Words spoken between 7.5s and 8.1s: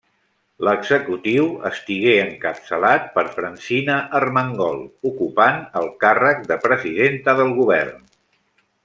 Govern.